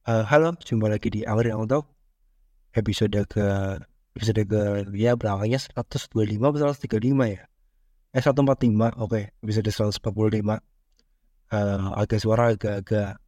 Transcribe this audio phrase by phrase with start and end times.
[0.00, 1.84] Uh, halo, jumpa lagi di Awal Talk
[2.72, 3.44] episode ke
[4.16, 7.44] episode ke ya belakangnya 125 atau 135 ya?
[8.16, 8.96] Eh 145 oke.
[8.96, 9.24] Okay.
[9.44, 9.68] episode
[10.00, 10.40] 145
[11.52, 13.20] uh, agak suara agak-agak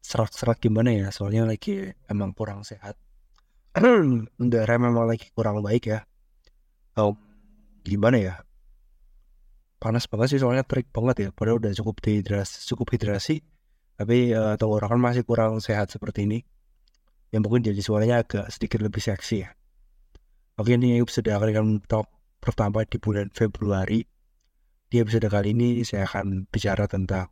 [0.00, 1.06] serak-serak gimana ya?
[1.12, 2.96] Soalnya lagi emang kurang sehat.
[4.40, 6.08] Udara memang lagi kurang baik ya.
[6.96, 7.12] Oh,
[7.84, 8.34] gimana ya?
[9.76, 11.30] Panas banget sih soalnya terik banget ya.
[11.36, 13.44] Padahal udah cukup dehidrasi cukup hidrasi
[14.00, 16.40] tapi uh, tenggorokan masih kurang sehat seperti ini.
[17.36, 19.52] Yang mungkin jadi suaranya agak sedikit lebih seksi ya.
[20.56, 22.08] Oke ini episode akan talk
[22.40, 24.00] pertama di bulan Februari.
[24.88, 27.28] Di episode kali ini saya akan bicara tentang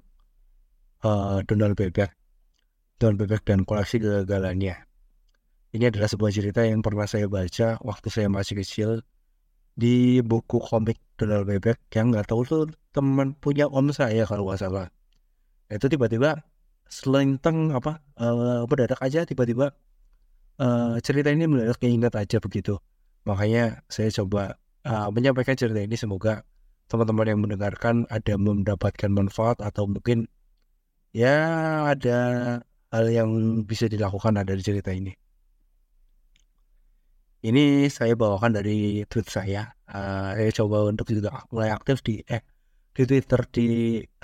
[1.09, 2.13] uh, Donald Bebek.
[3.01, 4.77] Donald Bebek dan koleksi kegagalannya.
[5.73, 9.01] Ini adalah sebuah cerita yang pernah saya baca waktu saya masih kecil
[9.73, 11.81] di buku komik Donald Bebek.
[11.97, 14.93] Yang nggak tahu tuh teman punya om saya kalau nggak salah.
[15.73, 16.45] Itu tiba-tiba
[16.89, 19.77] selenteng apa uh, mendadak aja tiba-tiba
[20.59, 22.81] uh, cerita ini mendadak keinget aja begitu.
[23.29, 24.57] Makanya saya coba
[24.89, 26.43] uh, menyampaikan cerita ini semoga
[26.89, 30.25] teman-teman yang mendengarkan ada mendapatkan manfaat atau mungkin
[31.13, 31.37] ya
[31.93, 32.19] ada
[32.89, 33.31] hal yang
[33.69, 35.13] bisa dilakukan dari cerita ini.
[37.39, 39.71] Ini saya bawakan dari tweet saya.
[39.87, 42.43] Uh, saya coba untuk juga mulai aktif di eh
[42.97, 43.69] di Twitter di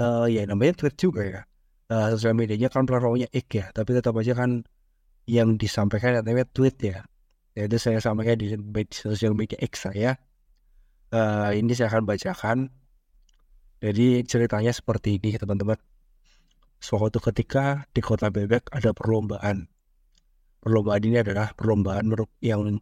[0.03, 1.43] uh, ya namanya tweet juga ya
[1.91, 4.65] uh, sosial medianya kan platformnya X ya tapi tetap aja kan
[5.25, 7.05] yang disampaikan namanya tweet ya.
[7.55, 8.51] Yaitu saya sampaikan di
[8.91, 10.19] sosial media X saya.
[11.15, 12.59] Uh, ini saya akan bacakan.
[13.79, 15.79] Jadi ceritanya seperti ini teman-teman.
[16.81, 19.71] Suatu ketika di kota bebek ada perlombaan.
[20.61, 22.09] Perlombaan ini adalah perlombaan
[22.41, 22.81] yang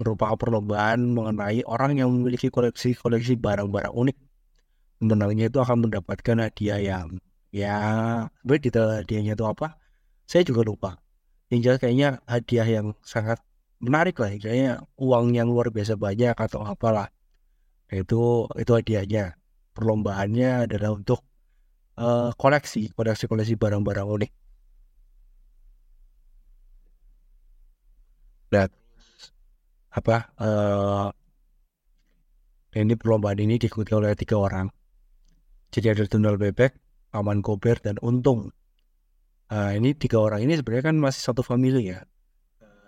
[0.00, 4.16] merupakan perlombaan mengenai orang yang memiliki koleksi-koleksi barang-barang unik.
[5.04, 7.22] Menangnya itu akan mendapatkan hadiah yang
[7.54, 7.74] ya
[8.42, 9.80] sebenarnya detail hadiahnya itu apa?
[10.28, 10.90] Saya juga lupa.
[11.48, 13.40] Yang jelas kayaknya hadiah yang sangat
[13.80, 14.28] menarik lah.
[14.36, 17.08] Kayaknya uang yang luar biasa banyak atau apalah.
[17.88, 19.40] Itu itu hadiahnya.
[19.72, 21.24] Perlombaannya adalah untuk
[21.96, 24.32] uh, koleksi koleksi koleksi barang-barang unik.
[28.48, 28.68] Dan
[29.88, 31.08] apa uh,
[32.76, 34.68] ini perlombaan ini diikuti oleh tiga orang.
[35.72, 38.52] Jadi ada tunggal bebek Paman Gober dan Untung.
[39.48, 42.04] Uh, ini tiga orang ini sebenarnya kan masih satu famili ya.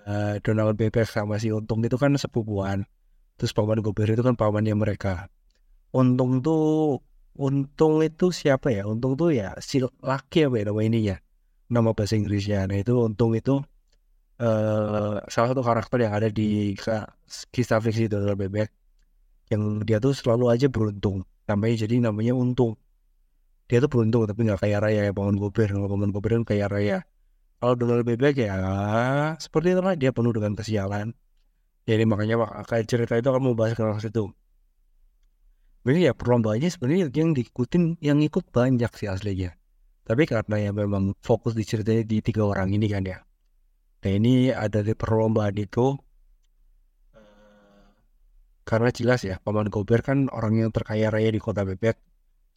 [0.05, 2.85] Uh, Donald Bebek sama si Untung itu kan sepupuan.
[3.41, 5.33] Terus Paman Gober itu kan pamannya mereka.
[5.97, 7.01] Untung tuh
[7.41, 8.85] Untung itu siapa ya?
[8.85, 11.17] Untung tuh ya si laki apa ya nama ini ya?
[11.73, 12.69] Nama bahasa Inggrisnya.
[12.69, 13.65] Nah itu Untung itu
[14.43, 16.77] uh, salah satu karakter yang ada di
[17.49, 18.69] kisah fiksi Donald Bebek.
[19.49, 21.25] Yang dia tuh selalu aja beruntung.
[21.49, 22.77] Namanya jadi namanya Untung
[23.71, 26.67] dia tuh beruntung tapi nggak kaya raya ya Paman Gober kalau Paman Gober kan kaya
[26.67, 27.07] raya.
[27.63, 28.57] Kalau Donald Bebek ya
[29.39, 31.15] seperti itu lah dia penuh dengan kesialan.
[31.87, 34.35] Jadi makanya kayak cerita itu akan membahas ke itu
[35.89, 39.57] ini ya perlombaannya sebenarnya yang diikutin yang ikut banyak sih aslinya.
[40.05, 43.25] Tapi karena ya memang fokus di ceritanya di tiga orang ini kan ya.
[44.05, 45.97] Nah ini ada di perlombaan itu
[48.69, 51.97] karena jelas ya Paman Gober kan orang yang terkaya raya di kota Bebek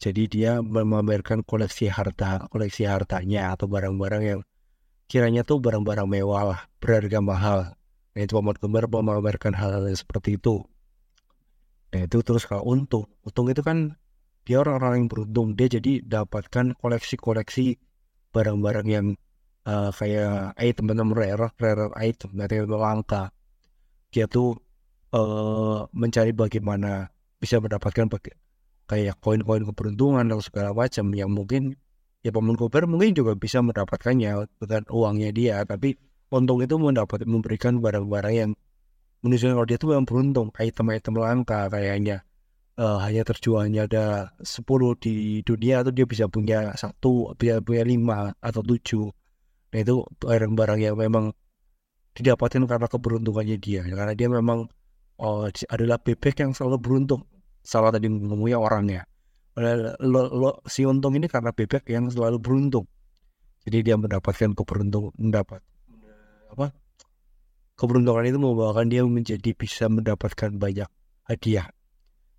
[0.02, 4.40] jadi dia memamerkan koleksi harta, koleksi hartanya atau barang-barang yang
[5.06, 7.58] kiranya tuh barang-barang mewah lah, berharga mahal.
[8.14, 10.62] Nah itu Paman Kembar memamerkan hal-hal seperti itu.
[11.94, 13.98] Nah itu terus kalau untung, untung itu kan
[14.44, 17.80] dia orang-orang yang beruntung, dia jadi dapatkan koleksi-koleksi
[18.34, 19.06] barang-barang yang
[19.64, 23.32] uh, kayak item-item rare, rare item, dari langka.
[24.12, 24.58] Dia tuh
[25.16, 27.08] uh, mencari bagaimana
[27.40, 28.06] bisa mendapatkan
[28.84, 31.76] kayak koin-koin keberuntungan atau segala macam yang mungkin
[32.20, 35.96] ya paman koper mungkin juga bisa mendapatkannya dengan uangnya dia tapi
[36.34, 38.50] untung itu mendapat memberikan barang-barang yang
[39.24, 42.26] menunjukkan kalau dia itu memang beruntung item-item langka kayaknya.
[42.74, 44.66] Uh, hanya terjualnya ada 10
[44.98, 49.14] di dunia atau dia bisa punya satu bisa punya lima atau tujuh.
[49.70, 51.30] Nah itu barang-barang yang memang
[52.18, 54.66] didapatkan karena keberuntungannya dia karena dia memang
[55.22, 57.22] oh, adalah bebek yang selalu beruntung
[57.64, 59.02] salah tadi ngomongnya orangnya
[59.56, 62.86] lo, lo, si untung ini karena bebek yang selalu beruntung.
[63.64, 65.62] Jadi dia mendapatkan keberuntungan mendapat
[66.52, 66.70] apa
[67.74, 70.86] keberuntungan itu membawakan dia menjadi bisa mendapatkan banyak
[71.26, 71.72] hadiah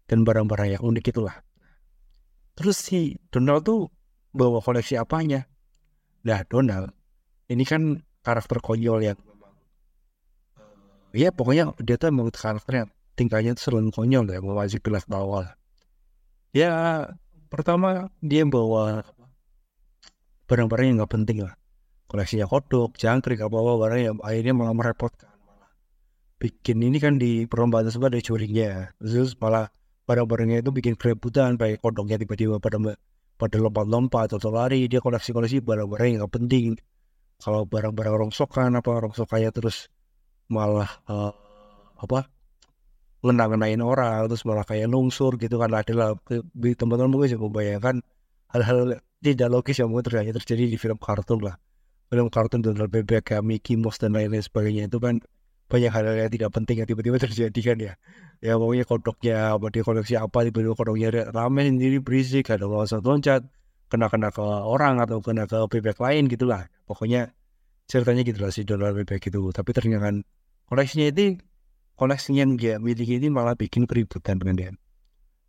[0.05, 1.41] dan barang-barang yang unik itulah.
[2.55, 3.89] Terus si Donald tuh
[4.31, 5.49] bawa koleksi apanya?
[6.23, 6.93] Nah Donald
[7.49, 9.17] ini kan karakter konyol yang
[11.15, 15.55] ya pokoknya dia tuh emang karakternya tingkahnya selalu konyol ya masih kelas bawah
[16.55, 17.03] ya
[17.51, 19.03] pertama dia bawa
[20.45, 21.53] barang-barang yang nggak penting lah.
[22.05, 25.33] Koleksinya kodok jangkrik apa apa barang yang akhirnya malah merepotkan.
[26.37, 28.69] Bikin ini kan di perlombaan tersebut ada curinya
[29.01, 29.71] terus malah
[30.05, 32.77] barang-barangnya itu bikin keributan baik kodoknya tiba-tiba pada
[33.35, 34.85] pada lompat-lompat atau lari.
[34.85, 36.77] Dia koleksi-koleksi barang-barang yang gak penting.
[37.41, 39.89] Kalau barang-barang rongsokan apa rongsokannya terus
[40.47, 41.33] malah uh,
[41.99, 42.29] apa
[43.25, 45.73] ngenang-ngenain orang terus malah kayak lungsur gitu kan.
[45.73, 46.13] Adalah
[46.53, 48.05] teman-teman mungkin bisa membayangkan
[48.53, 51.57] hal-hal tidak logis yang mungkin terjadi, terjadi di film kartun lah.
[52.05, 55.17] Film kartun Donald Bebek kayak Mickey Mouse dan lain-lain sebagainya itu kan
[55.65, 57.93] banyak hal, hal yang tidak penting yang tiba-tiba terjadi kan ya.
[58.45, 63.49] Ya pokoknya kodoknya apa dia koleksi apa tiba-tiba kodoknya rame sendiri berisik ada loncat-loncat
[63.89, 66.69] kena-kena ke orang atau kena ke bebek lain gitulah.
[66.85, 67.33] Pokoknya
[67.89, 69.41] ceritanya gitu lah si Donald Bebek itu.
[69.49, 70.15] Tapi ternyata kan
[70.69, 71.41] koleksinya itu
[71.95, 74.71] koleksi yang dia miliki ini malah bikin keributan dengan dia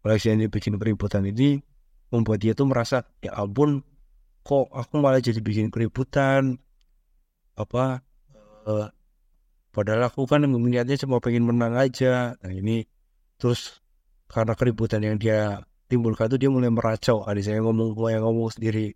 [0.03, 1.63] koleksi yang dia bikin keributan ini
[2.11, 3.83] membuat dia tuh merasa ya ampun
[4.47, 6.63] kok aku malah jadi bikin keributan?
[7.59, 8.07] Apa
[8.71, 8.87] uh,
[9.75, 12.39] padahal aku kan melihatnya cuma pengen menang aja.
[12.39, 12.87] Nah ini
[13.43, 13.83] terus
[14.31, 17.27] karena keributan yang dia timbulkan tuh dia mulai meracau.
[17.27, 18.95] Ada saya ngomong yang ngomong sendiri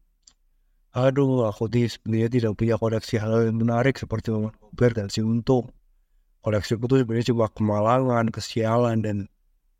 [0.90, 5.70] aduh aku sebenarnya tidak punya koleksi hal yang menarik seperti Kober dan si Untung
[6.40, 9.16] koleksiku tuh sebenarnya cuma kemalangan, kesialan dan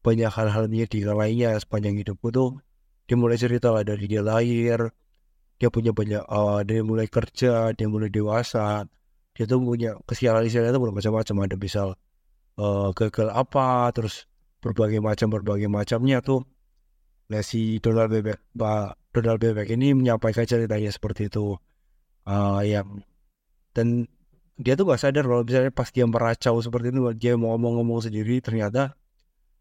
[0.00, 2.60] banyak hal-hal di lainnya sepanjang hidupku tuh.
[3.08, 4.94] Dia mulai cerita lah dari dia lahir
[5.60, 8.88] dia punya banyak uh, dia mulai kerja dia mulai dewasa
[9.36, 11.88] dia tuh punya kesialan kesialan itu bermacam-macam ada misal
[12.56, 14.24] uh, gagal apa terus
[14.64, 16.48] berbagai macam berbagai macamnya tuh.
[17.28, 21.60] Nah si Donald Bebek Pak Donald Bebek ini menyampaikan ceritanya seperti itu
[22.24, 23.04] uh, yang
[23.76, 24.08] dan
[24.60, 28.44] dia tuh gak sadar kalau misalnya pas dia meracau seperti itu dia mau ngomong-ngomong sendiri
[28.44, 28.92] ternyata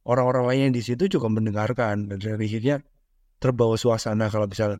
[0.03, 2.83] orang-orang lain yang di situ juga mendengarkan dan dari akhirnya
[3.39, 4.75] terbawa suasana kalau misal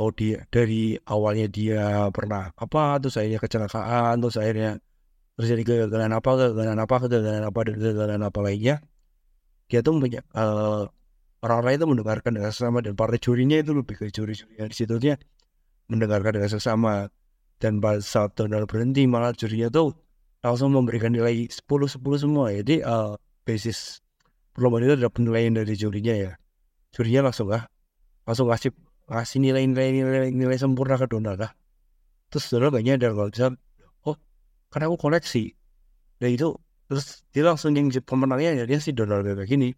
[0.00, 4.80] oh dia dari awalnya dia pernah apa terus akhirnya kecelakaan terus akhirnya
[5.36, 8.76] terjadi kegagalan apa kegagalan apa kegagalan apa dan kegagalan apa lainnya
[9.68, 10.88] dia tuh banyak uh,
[11.44, 14.96] orang lain itu mendengarkan dengan sesama dan partai curinya itu lebih ke curi-curi di situ
[14.96, 15.20] dia
[15.92, 17.12] mendengarkan dengan sesama
[17.60, 19.92] dan pada saat Donald berhenti malah jurinya tuh
[20.40, 22.50] langsung memberikan nilai 10 10 semua.
[22.56, 24.00] Jadi uh, basis
[24.56, 26.32] perlombaan itu ada penilaian dari jurinya ya.
[26.96, 27.68] Jurinya langsung ah
[28.24, 28.72] langsung kasih
[29.06, 31.52] kasih nilai nilai nilai, sempurna ke Donald lah
[32.30, 33.46] terus Donald banyak ada kalau bisa
[34.06, 34.16] oh
[34.70, 35.52] karena aku koleksi.
[36.22, 36.54] Dan itu
[36.86, 39.70] terus dia langsung yang pemenangnya ya dia si Donald kayak gini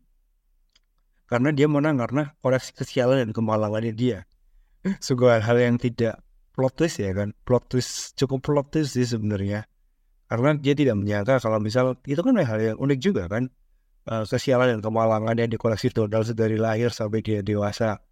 [1.29, 4.29] karena dia menang karena koleksi kesialan dan kemalangannya dia.
[5.07, 6.21] Sebuah hal yang tidak
[6.53, 7.33] plot twist ya kan?
[7.45, 9.65] Plot twist cukup plot twist sih sebenarnya.
[10.29, 13.53] Karena dia tidak menyangka kalau misal itu kan hal yang unik juga kan?
[14.03, 18.03] Uh, kesialan dan kemalangan yang dikoleksi Donald dari lahir sampai dia dewasa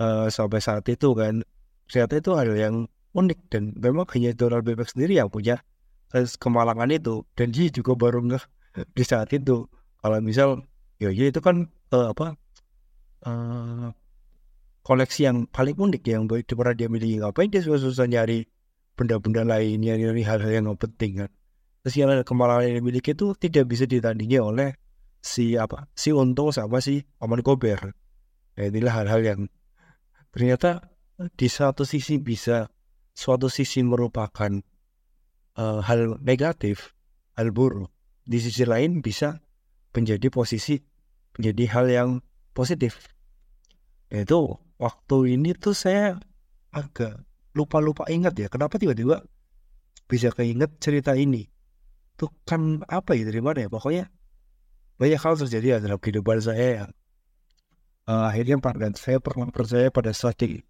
[0.00, 1.42] uh, sampai saat itu kan?
[1.90, 2.74] Ternyata itu hal yang
[3.14, 5.60] unik dan memang hanya Donald Bebek sendiri yang punya
[6.14, 7.26] kemalangan itu.
[7.34, 8.44] Dan dia juga baru nggak
[8.94, 9.66] di saat itu.
[10.00, 10.62] Kalau misal
[11.02, 12.38] ya, ya itu kan uh, apa
[13.26, 13.88] uh,
[14.84, 17.16] koleksi yang paling unik yang pernah dia miliki.
[17.16, 18.44] Ngapain dia susah-susah nyari
[18.94, 21.30] benda-benda lainnya nyari hal-hal yang gak penting kan?
[21.82, 24.76] Terus yang kemalangan yang dimiliki itu tidak bisa ditandingi oleh
[25.24, 27.96] si apa si untung sama si Aman Kober
[28.60, 29.40] nah, inilah hal-hal yang
[30.36, 30.92] ternyata
[31.32, 32.68] di satu sisi bisa
[33.16, 34.52] suatu sisi merupakan
[35.56, 36.92] uh, hal negatif
[37.38, 37.88] hal buruk.
[38.24, 39.40] Di sisi lain bisa
[39.92, 40.80] menjadi posisi
[41.36, 42.08] menjadi hal yang
[42.56, 43.13] positif
[44.22, 46.18] itu waktu ini tuh saya
[46.70, 47.18] agak
[47.54, 49.22] lupa-lupa ingat ya kenapa tiba-tiba
[50.06, 51.48] bisa keinget cerita ini?
[52.14, 53.68] Tuh kan apa ya dari mana ya?
[53.72, 54.10] Pokoknya
[55.00, 56.84] banyak hal terjadi ya dalam kehidupan saya ya.
[58.04, 60.60] Uh, akhirnya dan saya pernah percaya pada strategi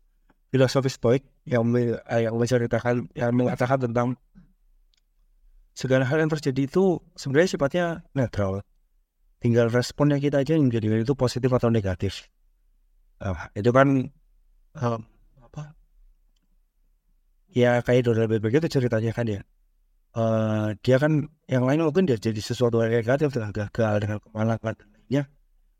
[0.54, 1.66] filosofi stoik yang
[2.06, 4.14] yang menceritakan yang mengatakan tentang
[5.74, 8.62] segala hal yang terjadi itu sebenarnya sifatnya netral.
[9.42, 12.30] Tinggal responnya kita aja yang menjadikan itu positif atau negatif
[13.24, 13.88] uh, itu kan
[14.76, 15.00] uh,
[15.40, 15.62] apa?
[17.50, 19.40] Ya kayak Donald Bebek itu ceritanya kan ya.
[20.14, 24.74] Uh, dia kan yang lain mungkin dia jadi sesuatu yang negatif dengan gagal dengan kemalangan
[24.76, 25.22] dan lainnya.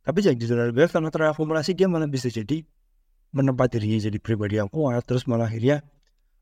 [0.03, 2.65] Tapi jadi Donald Bebek karena terakumulasi dia malah bisa jadi
[3.35, 5.83] menempat dirinya jadi pribadi yang kuat terus malah akhirnya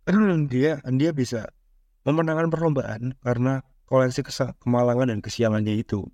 [0.53, 1.49] dia dia bisa
[2.05, 4.25] memenangkan perlombaan karena koleksi
[4.61, 6.05] kemalangan dan kesialannya itu.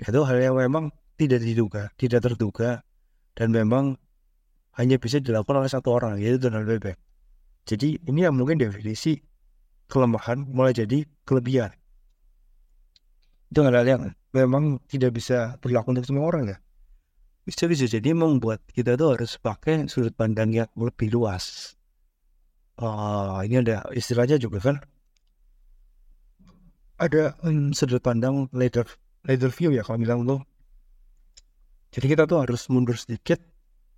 [0.00, 2.80] Itu hal yang memang tidak diduga tidak terduga
[3.34, 3.98] dan memang
[4.78, 6.96] hanya bisa dilakukan oleh satu orang yaitu Donald Bebek.
[7.68, 9.20] Jadi ini yang mungkin definisi
[9.90, 11.74] kelemahan mulai jadi kelebihan.
[13.50, 16.58] Itu hal yang memang tidak bisa berlaku untuk semua orang ya.
[17.42, 21.74] Bisa bisa jadi membuat kita tuh harus pakai sudut pandang yang lebih luas.
[22.80, 24.76] uh, ini ada istilahnya juga kan
[27.00, 28.88] ada um, sudut pandang ladder
[29.24, 30.40] ladder view ya kalau bilang tuh
[31.90, 33.42] jadi kita tuh harus mundur sedikit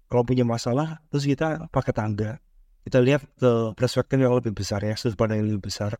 [0.09, 2.41] kalau punya masalah terus kita pakai tangga.
[2.83, 5.95] Kita lihat ke perspektif yang lebih besar ya sudut pandang yang lebih besar.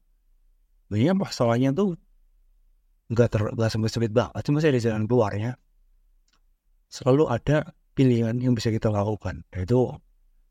[0.91, 1.97] Banyak masalahnya tuh
[3.13, 5.51] nggak ter nggak sampai sulit banget cuma saya ada jalan keluarnya
[6.89, 9.93] selalu ada pilihan yang bisa kita lakukan yaitu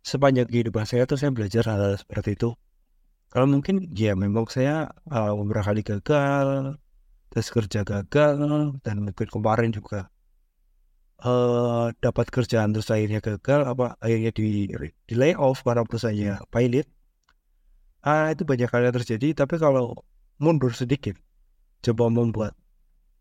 [0.06, 2.54] sepanjang kehidupan saya tuh saya belajar hal, -hal seperti itu.
[3.32, 6.78] Kalau mungkin ya memang saya uh, beberapa kali gagal
[7.32, 8.36] tes kerja gagal
[8.84, 10.12] dan mungkin kemarin juga
[11.26, 14.70] uh, dapat kerjaan terus akhirnya gagal apa akhirnya di
[15.08, 16.88] di layoff para perusahaannya pilot.
[18.02, 19.94] Ah itu banyak hal yang terjadi tapi kalau
[20.42, 21.14] mundur sedikit
[21.86, 22.58] coba membuat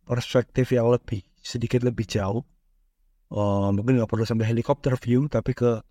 [0.09, 2.45] perspektif yang lebih sedikit lebih jauh
[3.33, 5.85] uh, mungkin nggak perlu sampai helikopter view tapi ke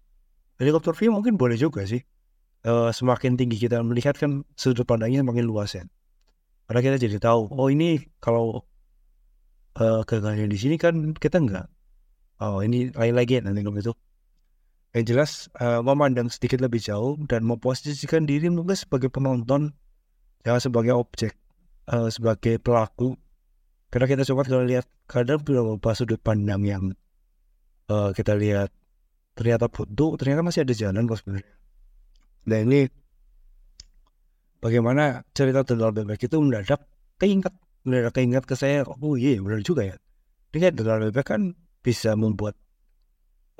[0.57, 2.01] helikopter view mungkin boleh juga sih.
[2.59, 5.87] Uh, semakin tinggi kita melihat kan sudut pandangnya makin luas ya
[6.69, 8.67] karena kita jadi tahu oh ini kalau
[9.81, 11.65] uh, gagalnya di sini kan kita enggak
[12.39, 13.93] oh ini lain lagi nanti kalau itu.
[14.89, 15.31] Yang jelas
[15.61, 19.69] uh, memandang sedikit lebih jauh dan memposisikan diri mungkin sebagai penonton
[20.41, 21.37] jangan sebagai objek
[21.93, 23.13] uh, sebagai pelaku.
[23.93, 26.83] Karena kita coba kalau lihat kadang beberapa sudut pandang yang
[27.89, 28.73] uh, kita lihat
[29.37, 31.55] ternyata buntu ternyata masih ada jalan kok sebenarnya.
[32.49, 32.81] Dan ini
[34.57, 36.81] bagaimana cerita tentang bebek itu mendadak
[37.21, 37.53] keinget
[37.85, 39.95] mendadak keinget ke saya oh iya benar juga ya.
[40.49, 41.41] Ini kan tentang bebek kan
[41.79, 42.55] bisa membuat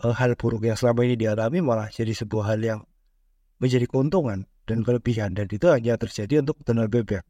[0.03, 2.79] uh, hal buruk yang selama ini dialami malah jadi sebuah hal yang
[3.59, 5.35] menjadi keuntungan dan kelebihan.
[5.35, 7.23] Dan itu hanya terjadi untuk Donald bebek.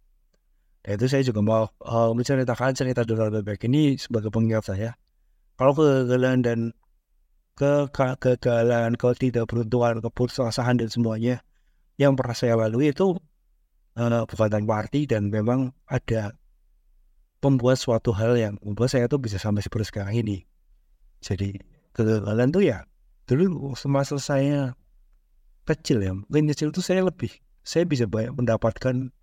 [0.86, 4.96] Dan itu saya juga mau uh, menceritakan cerita Donald bebek ini sebagai pengingat saya.
[5.60, 6.60] Kalau kegagalan dan
[7.60, 11.44] ke kegagalan, ketidakberuntungan, keputusasaan dan semuanya
[12.00, 13.20] yang pernah saya lalui itu
[14.00, 16.32] uh, bukan tanpa arti dan memang ada
[17.44, 20.49] membuat suatu hal yang membuat saya tuh bisa sampai seperti sekarang ini.
[21.20, 21.60] Jadi
[21.94, 22.88] kegagalan tuh ya
[23.30, 24.74] dulu semasa saya
[25.68, 27.30] kecil ya, mungkin kecil tuh saya lebih
[27.62, 29.14] saya bisa banyak mendapatkan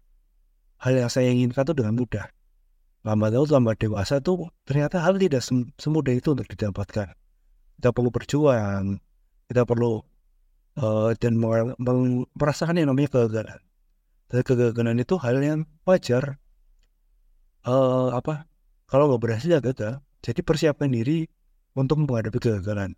[0.78, 2.30] hal yang saya inginkan tuh dengan mudah.
[3.02, 5.42] Lama tahu lama dewasa tuh ternyata hal tidak
[5.78, 7.14] semudah itu untuk didapatkan.
[7.76, 9.02] Kita perlu berjuang
[9.46, 10.02] kita perlu
[10.78, 11.38] uh, dan
[12.34, 13.60] merasakan yang namanya kegagalan.
[14.26, 16.42] Dan kegagalan itu hal yang wajar.
[17.66, 18.46] Uh, apa
[18.86, 20.02] kalau nggak berhasil ya gagal.
[20.22, 21.26] Jadi persiapkan diri
[21.76, 22.96] untuk menghadapi kegagalan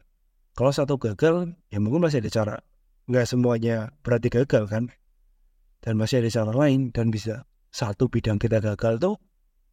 [0.58, 2.56] kalau satu gagal ya mungkin masih ada cara.
[3.06, 4.90] Nggak semuanya berarti gagal kan?
[5.78, 9.22] Dan masih ada cara lain dan bisa satu bidang kita gagal tuh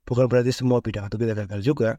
[0.06, 1.98] bukan berarti semua bidang itu kita gagal juga.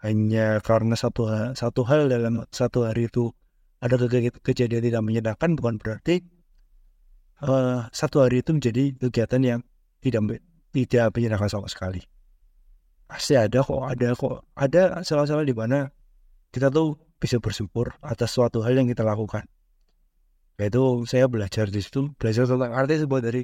[0.00, 3.36] Hanya karena satu satu hal dalam satu hari itu
[3.84, 6.24] ada ke kejadian tidak menyenangkan bukan berarti
[7.44, 9.60] uh, satu hari itu menjadi kegiatan yang
[10.00, 10.40] tidak
[10.72, 12.00] tidak menyenangkan sama sekali
[13.08, 14.44] pasti ada kok ada kok.
[14.52, 15.88] Ada salah-salah di mana
[16.52, 19.48] kita tuh bisa bersyukur atas suatu hal yang kita lakukan.
[20.60, 23.42] Yaitu saya belajar di situ belajar tentang arti sebuah dari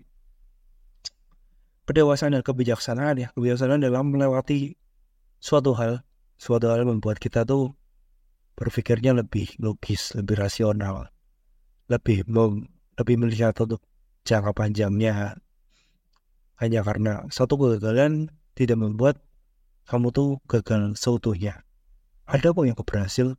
[1.88, 3.28] kedewasaan dan kebijaksanaan ya.
[3.33, 4.76] Kebijaksanaan dalam melewati
[5.40, 6.04] suatu hal
[6.37, 7.73] suatu hal membuat kita tuh
[8.54, 11.11] berpikirnya lebih logis, lebih rasional,
[11.90, 12.23] lebih
[12.94, 13.83] lebih melihat untuk
[14.28, 15.40] jangka panjangnya.
[16.54, 19.18] Hanya karena satu kegagalan tidak membuat
[19.85, 21.64] kamu tuh gagal seutuhnya.
[22.25, 23.37] Ada kok yang berhasil,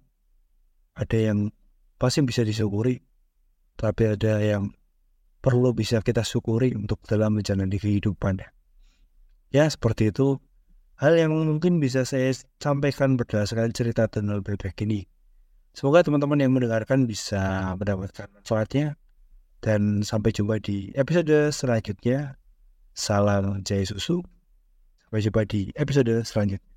[0.93, 1.49] ada yang
[1.97, 3.01] pasti bisa disyukuri,
[3.75, 4.71] tapi ada yang
[5.41, 8.41] perlu bisa kita syukuri untuk dalam menjalani kehidupan.
[9.53, 10.41] Ya seperti itu
[10.97, 15.05] hal yang mungkin bisa saya sampaikan berdasarkan cerita tunnel bebek ini.
[15.75, 18.95] Semoga teman-teman yang mendengarkan bisa mendapatkan manfaatnya
[19.59, 22.39] dan sampai jumpa di episode selanjutnya.
[22.95, 24.34] Salam Jaya Susu.
[25.15, 26.65] Sampai jumpa di episode selanjutnya.